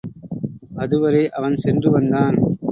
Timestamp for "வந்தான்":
1.91-2.37